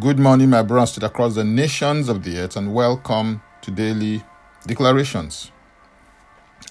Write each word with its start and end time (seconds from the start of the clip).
Good 0.00 0.18
morning, 0.18 0.48
my 0.48 0.62
brothers 0.62 0.96
across 1.02 1.34
the 1.34 1.44
nations 1.44 2.08
of 2.08 2.24
the 2.24 2.38
earth, 2.38 2.56
and 2.56 2.72
welcome 2.72 3.42
to 3.60 3.70
daily 3.70 4.24
declarations. 4.66 5.52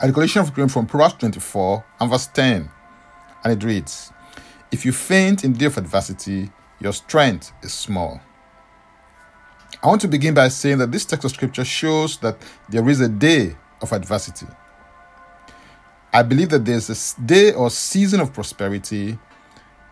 A 0.01 0.07
declaration 0.07 0.43
came 0.47 0.67
from 0.67 0.87
Proverbs 0.87 1.19
24 1.19 1.85
and 1.99 2.09
verse 2.09 2.25
10, 2.25 2.67
and 3.43 3.53
it 3.53 3.63
reads 3.63 4.11
If 4.71 4.87
you 4.87 4.91
faint 4.91 5.43
in 5.43 5.53
the 5.53 5.59
day 5.59 5.65
of 5.67 5.77
adversity, 5.77 6.51
your 6.79 6.93
strength 6.93 7.53
is 7.61 7.73
small. 7.73 8.19
I 9.83 9.87
want 9.87 10.01
to 10.01 10.07
begin 10.07 10.33
by 10.33 10.47
saying 10.47 10.79
that 10.79 10.91
this 10.91 11.05
text 11.05 11.23
of 11.23 11.29
scripture 11.29 11.63
shows 11.63 12.17
that 12.21 12.39
there 12.69 12.89
is 12.89 13.01
a 13.01 13.07
day 13.07 13.55
of 13.83 13.91
adversity. 13.91 14.47
I 16.11 16.23
believe 16.23 16.49
that 16.49 16.65
there's 16.65 16.89
a 16.89 17.21
day 17.21 17.53
or 17.53 17.69
season 17.69 18.19
of 18.19 18.33
prosperity, 18.33 19.19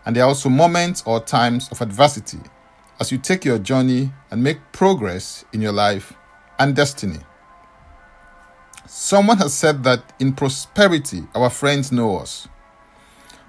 and 0.03 0.15
there 0.15 0.23
are 0.23 0.29
also 0.29 0.49
moments 0.49 1.03
or 1.05 1.19
times 1.19 1.69
of 1.71 1.79
adversity 1.81 2.39
as 2.99 3.11
you 3.11 3.17
take 3.17 3.45
your 3.45 3.59
journey 3.59 4.11
and 4.29 4.43
make 4.43 4.59
progress 4.71 5.45
in 5.53 5.61
your 5.61 5.71
life 5.71 6.13
and 6.59 6.75
destiny. 6.75 7.19
Someone 8.85 9.37
has 9.37 9.53
said 9.53 9.83
that 9.83 10.13
in 10.19 10.33
prosperity, 10.33 11.23
our 11.33 11.49
friends 11.49 11.91
know 11.91 12.17
us, 12.17 12.47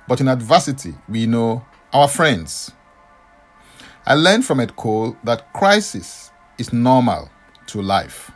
but 0.07 0.21
in 0.21 0.29
adversity, 0.29 0.95
we 1.09 1.27
know 1.27 1.65
our 1.93 2.07
friends. 2.07 2.73
I 4.07 4.15
learned 4.15 4.45
from 4.45 4.61
Ed 4.61 4.77
Cole 4.77 5.17
that 5.25 5.53
crisis 5.53 6.31
is 6.59 6.73
normal 6.73 7.31
to 7.67 7.83
life. 7.83 8.31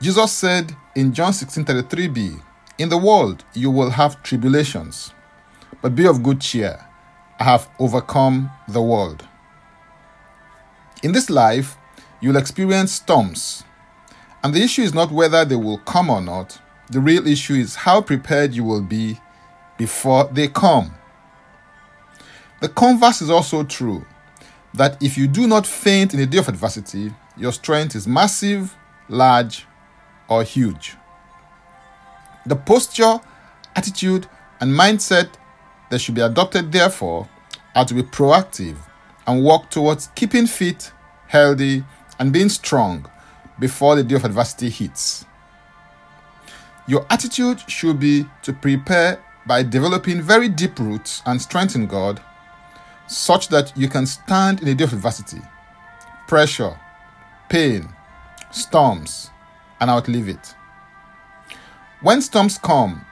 Jesus 0.00 0.32
said 0.32 0.76
in 0.94 1.12
John 1.12 1.32
16:33b, 1.32 2.40
"In 2.78 2.88
the 2.88 2.98
world 2.98 3.44
you 3.54 3.70
will 3.70 3.90
have 3.90 4.22
tribulations, 4.22 5.12
but 5.80 5.94
be 5.94 6.06
of 6.06 6.22
good 6.22 6.40
cheer. 6.40 6.84
I 7.38 7.44
have 7.44 7.68
overcome 7.78 8.50
the 8.66 8.82
world." 8.82 9.28
In 11.04 11.12
this 11.12 11.28
life, 11.28 11.76
you'll 12.22 12.38
experience 12.38 12.90
storms. 12.92 13.62
And 14.42 14.54
the 14.54 14.62
issue 14.62 14.80
is 14.80 14.94
not 14.94 15.12
whether 15.12 15.44
they 15.44 15.54
will 15.54 15.76
come 15.76 16.08
or 16.08 16.22
not. 16.22 16.58
The 16.90 17.00
real 17.00 17.28
issue 17.28 17.52
is 17.52 17.74
how 17.74 18.00
prepared 18.00 18.54
you 18.54 18.64
will 18.64 18.80
be 18.80 19.20
before 19.76 20.24
they 20.32 20.48
come. 20.48 20.94
The 22.62 22.70
converse 22.70 23.20
is 23.20 23.28
also 23.28 23.64
true 23.64 24.06
that 24.72 25.00
if 25.02 25.18
you 25.18 25.28
do 25.28 25.46
not 25.46 25.66
faint 25.66 26.14
in 26.14 26.20
the 26.20 26.26
day 26.26 26.38
of 26.38 26.48
adversity, 26.48 27.12
your 27.36 27.52
strength 27.52 27.94
is 27.94 28.08
massive, 28.08 28.74
large, 29.10 29.66
or 30.26 30.42
huge. 30.42 30.96
The 32.46 32.56
posture, 32.56 33.20
attitude, 33.76 34.26
and 34.58 34.72
mindset 34.72 35.28
that 35.90 35.98
should 35.98 36.14
be 36.14 36.22
adopted, 36.22 36.72
therefore, 36.72 37.28
are 37.74 37.84
to 37.84 37.92
be 37.92 38.02
proactive 38.02 38.78
and 39.26 39.44
work 39.44 39.70
towards 39.70 40.08
keeping 40.14 40.46
fit, 40.46 40.92
healthy, 41.26 41.84
and 42.18 42.32
being 42.32 42.48
strong 42.48 43.06
before 43.58 43.96
the 43.96 44.04
day 44.04 44.16
of 44.16 44.24
adversity 44.24 44.68
hits. 44.70 45.24
Your 46.86 47.06
attitude 47.08 47.60
should 47.68 47.98
be 47.98 48.26
to 48.42 48.52
prepare 48.52 49.22
by 49.46 49.62
developing 49.62 50.20
very 50.20 50.48
deep 50.48 50.78
roots 50.78 51.22
and 51.26 51.40
strength 51.40 51.74
in 51.74 51.86
God 51.86 52.20
such 53.06 53.48
that 53.48 53.76
you 53.76 53.88
can 53.88 54.06
stand 54.06 54.60
in 54.60 54.66
the 54.66 54.74
day 54.74 54.84
of 54.84 54.92
adversity, 54.92 55.40
pressure, 56.26 56.78
pain, 57.48 57.88
storms, 58.50 59.30
and 59.80 59.90
outlive 59.90 60.28
it. 60.28 60.54
When 62.00 62.20
storms 62.20 62.58
come, 62.58 63.04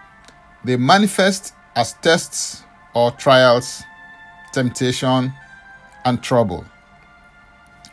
they 0.64 0.76
manifest 0.76 1.54
as 1.74 1.94
tests 1.94 2.62
or 2.94 3.10
trials, 3.12 3.82
temptation, 4.52 5.32
and 6.04 6.22
trouble. 6.22 6.64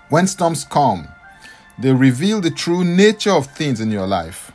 When 0.09 0.27
storms 0.27 0.63
come, 0.65 1.07
they 1.77 1.93
reveal 1.93 2.41
the 2.41 2.51
true 2.51 2.83
nature 2.83 3.31
of 3.31 3.47
things 3.47 3.79
in 3.79 3.91
your 3.91 4.07
life. 4.07 4.51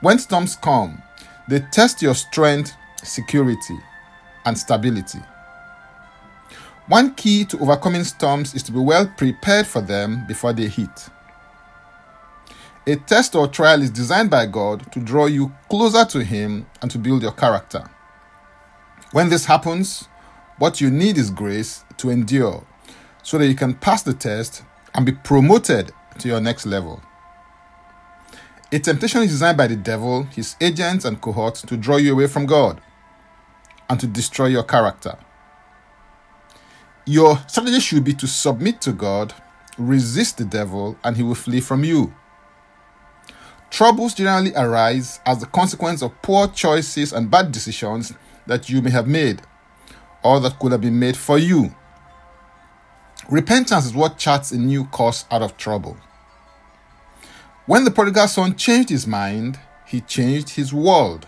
When 0.00 0.18
storms 0.18 0.56
come, 0.56 1.02
they 1.48 1.60
test 1.72 2.02
your 2.02 2.14
strength, 2.14 2.72
security, 3.02 3.78
and 4.44 4.56
stability. 4.56 5.20
One 6.86 7.14
key 7.14 7.44
to 7.46 7.58
overcoming 7.58 8.04
storms 8.04 8.54
is 8.54 8.62
to 8.64 8.72
be 8.72 8.78
well 8.78 9.12
prepared 9.16 9.66
for 9.66 9.82
them 9.82 10.24
before 10.26 10.52
they 10.54 10.68
hit. 10.68 11.10
A 12.86 12.96
test 12.96 13.34
or 13.34 13.46
trial 13.46 13.82
is 13.82 13.90
designed 13.90 14.30
by 14.30 14.46
God 14.46 14.90
to 14.92 15.00
draw 15.00 15.26
you 15.26 15.52
closer 15.68 16.06
to 16.06 16.24
Him 16.24 16.64
and 16.80 16.90
to 16.90 16.98
build 16.98 17.20
your 17.20 17.32
character. 17.32 17.90
When 19.12 19.28
this 19.28 19.44
happens, 19.44 20.08
what 20.56 20.80
you 20.80 20.90
need 20.90 21.18
is 21.18 21.30
grace 21.30 21.84
to 21.98 22.10
endure 22.10 22.64
so 23.22 23.38
that 23.38 23.46
you 23.46 23.54
can 23.54 23.74
pass 23.74 24.02
the 24.02 24.14
test 24.14 24.62
and 24.94 25.04
be 25.04 25.12
promoted 25.12 25.92
to 26.18 26.28
your 26.28 26.40
next 26.40 26.66
level. 26.66 27.02
A 28.72 28.78
temptation 28.78 29.22
is 29.22 29.30
designed 29.30 29.56
by 29.56 29.66
the 29.66 29.76
devil, 29.76 30.24
his 30.24 30.56
agents, 30.60 31.04
and 31.04 31.20
cohorts 31.20 31.62
to 31.62 31.76
draw 31.76 31.96
you 31.96 32.12
away 32.12 32.26
from 32.26 32.46
God 32.46 32.80
and 33.88 33.98
to 34.00 34.06
destroy 34.06 34.46
your 34.46 34.62
character. 34.62 35.16
Your 37.06 37.38
strategy 37.48 37.80
should 37.80 38.04
be 38.04 38.12
to 38.14 38.26
submit 38.26 38.82
to 38.82 38.92
God, 38.92 39.32
resist 39.78 40.36
the 40.36 40.44
devil, 40.44 40.98
and 41.02 41.16
he 41.16 41.22
will 41.22 41.34
flee 41.34 41.60
from 41.60 41.84
you. 41.84 42.14
Troubles 43.70 44.14
generally 44.14 44.52
arise 44.54 45.20
as 45.24 45.38
the 45.38 45.46
consequence 45.46 46.02
of 46.02 46.20
poor 46.20 46.48
choices 46.48 47.12
and 47.12 47.30
bad 47.30 47.52
decisions 47.52 48.12
that 48.46 48.68
you 48.68 48.82
may 48.82 48.90
have 48.90 49.06
made 49.06 49.42
or 50.22 50.40
that 50.40 50.58
could 50.58 50.72
have 50.72 50.80
been 50.80 50.98
made 50.98 51.16
for 51.16 51.38
you. 51.38 51.74
Repentance 53.30 53.84
is 53.84 53.92
what 53.92 54.16
charts 54.16 54.52
a 54.52 54.56
new 54.56 54.86
course 54.86 55.26
out 55.30 55.42
of 55.42 55.58
trouble. 55.58 55.98
When 57.66 57.84
the 57.84 57.90
prodigal 57.90 58.26
son 58.26 58.56
changed 58.56 58.88
his 58.88 59.06
mind, 59.06 59.60
he 59.86 60.00
changed 60.00 60.50
his 60.50 60.72
world, 60.72 61.26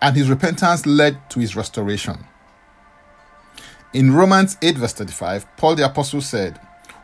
and 0.00 0.16
his 0.16 0.30
repentance 0.30 0.86
led 0.86 1.28
to 1.28 1.40
his 1.40 1.54
restoration. 1.54 2.24
In 3.92 4.14
Romans 4.14 4.56
8, 4.62 4.78
verse 4.78 4.94
35, 4.94 5.46
Paul 5.58 5.74
the 5.74 5.84
Apostle 5.84 6.22
said, 6.22 6.58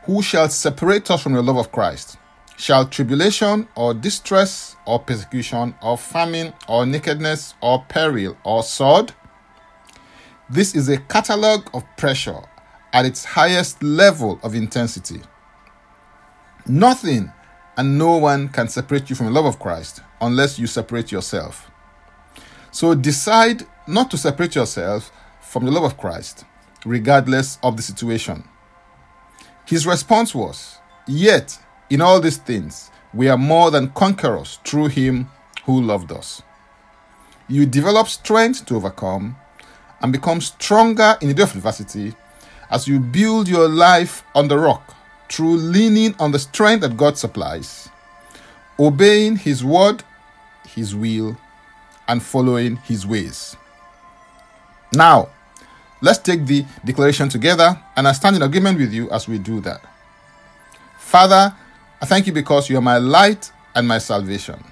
Who 0.04 0.22
shall 0.22 0.48
separate 0.48 1.10
us 1.10 1.22
from 1.22 1.34
the 1.34 1.42
love 1.42 1.58
of 1.58 1.70
Christ? 1.70 2.16
Shall 2.56 2.88
tribulation, 2.88 3.68
or 3.74 3.92
distress, 3.92 4.74
or 4.86 5.00
persecution, 5.00 5.74
or 5.82 5.98
famine, 5.98 6.54
or 6.66 6.86
nakedness, 6.86 7.52
or 7.60 7.84
peril, 7.86 8.38
or 8.42 8.62
sword? 8.62 9.12
This 10.48 10.74
is 10.74 10.88
a 10.88 10.96
catalogue 10.96 11.68
of 11.74 11.84
pressure 11.98 12.40
at 12.92 13.06
its 13.06 13.24
highest 13.24 13.82
level 13.82 14.38
of 14.42 14.54
intensity. 14.54 15.20
Nothing 16.66 17.32
and 17.76 17.98
no 17.98 18.16
one 18.16 18.48
can 18.48 18.68
separate 18.68 19.08
you 19.08 19.16
from 19.16 19.26
the 19.26 19.32
love 19.32 19.44
of 19.44 19.58
Christ 19.58 20.00
unless 20.20 20.58
you 20.58 20.66
separate 20.66 21.12
yourself. 21.12 21.70
So 22.70 22.94
decide 22.94 23.64
not 23.86 24.10
to 24.10 24.18
separate 24.18 24.54
yourself 24.54 25.10
from 25.40 25.64
the 25.64 25.70
love 25.70 25.84
of 25.84 25.96
Christ 25.96 26.44
regardless 26.84 27.58
of 27.62 27.76
the 27.76 27.82
situation. 27.82 28.44
His 29.66 29.86
response 29.86 30.34
was, 30.34 30.78
Yet, 31.06 31.58
in 31.90 32.00
all 32.00 32.20
these 32.20 32.36
things, 32.36 32.90
we 33.14 33.28
are 33.28 33.38
more 33.38 33.70
than 33.70 33.90
conquerors 33.90 34.58
through 34.64 34.88
him 34.88 35.28
who 35.64 35.80
loved 35.80 36.12
us. 36.12 36.42
You 37.48 37.64
develop 37.64 38.08
strength 38.08 38.66
to 38.66 38.76
overcome 38.76 39.36
and 40.00 40.12
become 40.12 40.40
stronger 40.40 41.16
in 41.20 41.28
the 41.28 41.34
day 41.34 41.42
of 41.42 41.54
adversity 41.54 42.14
as 42.70 42.86
you 42.86 43.00
build 43.00 43.48
your 43.48 43.68
life 43.68 44.24
on 44.34 44.48
the 44.48 44.58
rock 44.58 44.94
through 45.28 45.56
leaning 45.56 46.14
on 46.18 46.32
the 46.32 46.38
strength 46.38 46.82
that 46.82 46.96
God 46.96 47.18
supplies, 47.18 47.88
obeying 48.78 49.36
His 49.36 49.64
word, 49.64 50.02
His 50.66 50.94
will, 50.94 51.36
and 52.06 52.22
following 52.22 52.76
His 52.76 53.06
ways. 53.06 53.56
Now, 54.92 55.28
Let's 56.00 56.18
take 56.18 56.46
the 56.46 56.64
declaration 56.84 57.28
together, 57.28 57.80
and 57.96 58.06
I 58.06 58.12
stand 58.12 58.36
in 58.36 58.42
agreement 58.42 58.78
with 58.78 58.92
you 58.92 59.10
as 59.10 59.26
we 59.26 59.38
do 59.38 59.60
that. 59.60 59.80
Father, 60.96 61.52
I 62.00 62.06
thank 62.06 62.26
you 62.28 62.32
because 62.32 62.70
you 62.70 62.78
are 62.78 62.82
my 62.82 62.98
light 62.98 63.50
and 63.74 63.88
my 63.88 63.98
salvation. 63.98 64.62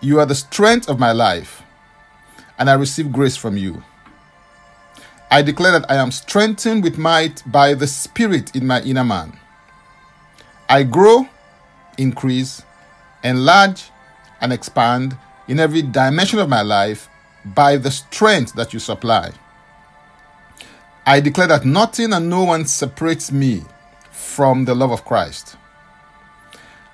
You 0.00 0.18
are 0.18 0.26
the 0.26 0.34
strength 0.34 0.88
of 0.88 0.98
my 0.98 1.12
life, 1.12 1.62
and 2.58 2.68
I 2.68 2.72
receive 2.72 3.12
grace 3.12 3.36
from 3.36 3.56
you. 3.56 3.84
I 5.32 5.42
declare 5.42 5.72
that 5.72 5.88
I 5.88 5.94
am 5.94 6.10
strengthened 6.10 6.82
with 6.82 6.98
might 6.98 7.42
by 7.46 7.74
the 7.74 7.86
Spirit 7.86 8.56
in 8.56 8.66
my 8.66 8.82
inner 8.82 9.04
man. 9.04 9.38
I 10.68 10.82
grow, 10.82 11.28
increase, 11.98 12.62
enlarge, 13.22 13.90
and 14.40 14.52
expand 14.52 15.16
in 15.46 15.60
every 15.60 15.82
dimension 15.82 16.40
of 16.40 16.48
my 16.48 16.62
life 16.62 17.08
by 17.44 17.76
the 17.76 17.92
strength 17.92 18.54
that 18.54 18.72
you 18.72 18.80
supply. 18.80 19.30
I 21.06 21.20
declare 21.20 21.48
that 21.48 21.64
nothing 21.64 22.12
and 22.12 22.28
no 22.28 22.44
one 22.44 22.66
separates 22.66 23.30
me 23.30 23.62
from 24.10 24.64
the 24.64 24.74
love 24.74 24.90
of 24.90 25.04
Christ. 25.04 25.56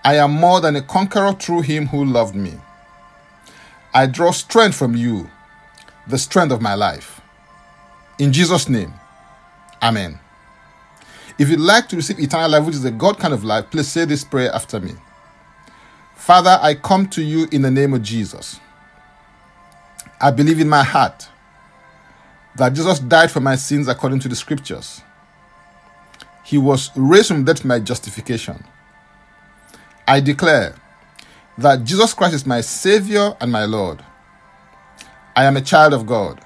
I 0.04 0.16
am 0.16 0.30
more 0.32 0.60
than 0.60 0.76
a 0.76 0.82
conqueror 0.82 1.32
through 1.32 1.62
him 1.62 1.86
who 1.86 2.04
loved 2.04 2.34
me. 2.34 2.60
I 3.94 4.06
draw 4.06 4.30
strength 4.30 4.76
from 4.76 4.94
you, 4.94 5.30
the 6.06 6.18
strength 6.18 6.52
of 6.52 6.60
my 6.60 6.74
life. 6.74 7.20
In 8.18 8.32
Jesus' 8.32 8.68
name, 8.68 8.92
Amen. 9.82 10.18
If 11.38 11.50
you'd 11.50 11.60
like 11.60 11.88
to 11.90 11.96
receive 11.96 12.18
eternal 12.18 12.50
life, 12.50 12.64
which 12.64 12.74
is 12.74 12.84
a 12.84 12.90
God 12.90 13.18
kind 13.18 13.34
of 13.34 13.44
life, 13.44 13.70
please 13.70 13.88
say 13.88 14.04
this 14.04 14.24
prayer 14.24 14.52
after 14.54 14.80
me. 14.80 14.92
Father, 16.14 16.58
I 16.62 16.74
come 16.74 17.08
to 17.10 17.22
you 17.22 17.46
in 17.52 17.62
the 17.62 17.70
name 17.70 17.92
of 17.92 18.02
Jesus. 18.02 18.58
I 20.20 20.30
believe 20.30 20.60
in 20.60 20.68
my 20.68 20.82
heart 20.82 21.28
that 22.56 22.70
Jesus 22.70 23.00
died 23.00 23.30
for 23.30 23.40
my 23.40 23.54
sins 23.54 23.86
according 23.86 24.20
to 24.20 24.28
the 24.28 24.36
scriptures. 24.36 25.02
He 26.42 26.56
was 26.56 26.90
raised 26.96 27.28
from 27.28 27.44
death 27.44 27.60
for 27.60 27.66
my 27.66 27.80
justification. 27.80 28.64
I 30.08 30.20
declare 30.20 30.74
that 31.58 31.84
Jesus 31.84 32.14
Christ 32.14 32.34
is 32.34 32.46
my 32.46 32.62
Savior 32.62 33.36
and 33.40 33.52
my 33.52 33.66
Lord. 33.66 34.02
I 35.34 35.44
am 35.44 35.56
a 35.56 35.60
child 35.60 35.92
of 35.92 36.06
God. 36.06 36.40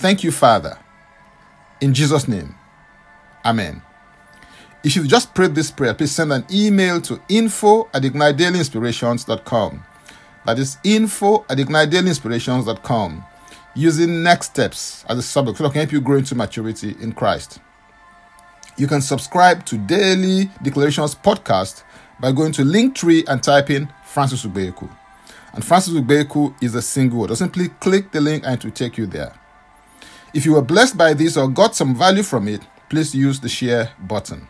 Thank 0.00 0.24
you, 0.24 0.32
Father. 0.32 0.78
In 1.82 1.92
Jesus' 1.92 2.26
name, 2.26 2.54
Amen. 3.44 3.82
If 4.82 4.96
you've 4.96 5.08
just 5.08 5.34
prayed 5.34 5.54
this 5.54 5.70
prayer, 5.70 5.92
please 5.92 6.12
send 6.12 6.32
an 6.32 6.46
email 6.50 7.02
to 7.02 7.20
info 7.28 7.88
at 7.92 8.02
ignitedailyinspirations.com. 8.02 9.84
That 10.46 10.58
is 10.58 10.78
info 10.84 11.44
at 11.50 11.58
ignitedailyinspirations.com 11.58 13.24
using 13.74 14.22
next 14.22 14.46
steps 14.46 15.04
as 15.06 15.18
a 15.18 15.22
subject 15.22 15.58
so 15.58 15.64
that 15.64 15.72
can 15.72 15.80
help 15.80 15.92
you 15.92 16.00
grow 16.00 16.16
into 16.16 16.34
maturity 16.34 16.96
in 17.00 17.12
Christ. 17.12 17.58
You 18.78 18.86
can 18.86 19.02
subscribe 19.02 19.66
to 19.66 19.76
Daily 19.76 20.50
Declarations 20.62 21.14
podcast 21.14 21.82
by 22.18 22.32
going 22.32 22.52
to 22.52 22.62
Linktree 22.62 23.24
and 23.28 23.42
typing 23.42 23.92
Francis 24.06 24.46
Ubeku. 24.46 24.88
And 25.52 25.62
Francis 25.62 25.92
Ubeku 25.92 26.54
is 26.62 26.74
a 26.74 26.80
single 26.80 27.20
word. 27.20 27.28
So 27.28 27.34
simply 27.34 27.68
click 27.68 28.12
the 28.12 28.22
link 28.22 28.44
and 28.46 28.54
it 28.54 28.64
will 28.64 28.72
take 28.72 28.96
you 28.96 29.04
there. 29.04 29.34
If 30.32 30.46
you 30.46 30.52
were 30.54 30.62
blessed 30.62 30.96
by 30.96 31.14
this 31.14 31.36
or 31.36 31.48
got 31.48 31.74
some 31.74 31.94
value 31.94 32.22
from 32.22 32.46
it, 32.48 32.60
please 32.88 33.14
use 33.14 33.40
the 33.40 33.48
share 33.48 33.90
button. 34.00 34.46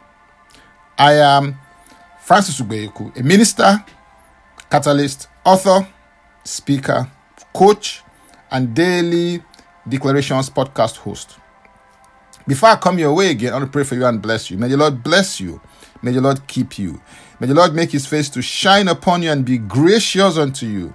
I 0.99 1.15
am 1.15 1.59
Francis 2.21 2.61
Ubeku, 2.61 3.17
a 3.19 3.23
minister, 3.23 3.83
catalyst, 4.71 5.29
author, 5.45 5.89
speaker, 6.45 7.11
coach, 7.55 8.03
and 8.51 8.75
daily 8.75 9.43
declarations 9.89 10.51
podcast 10.51 10.97
host. 10.97 11.39
Before 12.47 12.69
I 12.69 12.77
come 12.77 12.99
your 12.99 13.15
way 13.15 13.31
again, 13.31 13.53
I 13.53 13.57
want 13.57 13.67
to 13.67 13.73
pray 13.73 13.85
for 13.85 13.95
you 13.95 14.05
and 14.05 14.21
bless 14.21 14.51
you. 14.51 14.59
May 14.59 14.69
the 14.69 14.77
Lord 14.77 15.03
bless 15.03 15.41
you. 15.41 15.61
May 16.03 16.13
the 16.13 16.21
Lord 16.21 16.47
keep 16.47 16.79
you. 16.79 17.01
May 17.39 17.47
the 17.47 17.55
Lord 17.55 17.75
make 17.75 17.91
his 17.91 18.07
face 18.07 18.29
to 18.31 18.43
shine 18.43 18.89
upon 18.89 19.23
you 19.23 19.31
and 19.31 19.45
be 19.45 19.59
gracious 19.59 20.37
unto 20.37 20.67
you. 20.67 20.93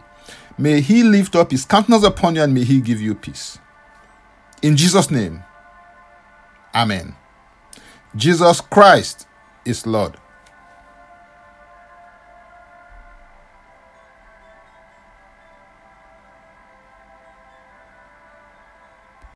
May 0.57 0.81
he 0.81 1.03
lift 1.03 1.35
up 1.35 1.51
his 1.51 1.65
countenance 1.65 2.03
upon 2.03 2.35
you 2.35 2.43
and 2.43 2.53
may 2.53 2.63
he 2.63 2.81
give 2.81 3.01
you 3.01 3.15
peace. 3.15 3.57
In 4.65 4.75
Jesus' 4.75 5.11
name, 5.11 5.43
Amen. 6.73 7.13
Jesus 8.15 8.61
Christ 8.61 9.27
is 9.63 9.85
Lord. 9.85 10.17